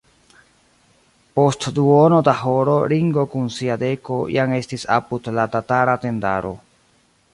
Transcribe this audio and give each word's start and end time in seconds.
Post 1.39 1.67
duono 1.79 2.21
da 2.29 2.33
horo 2.39 2.77
Ringo 2.93 3.27
kun 3.35 3.53
sia 3.59 3.77
deko 3.83 4.17
jam 4.37 4.57
estis 4.61 4.87
apud 4.97 5.31
la 5.41 5.47
tatara 5.57 5.97
tendaro. 6.07 6.55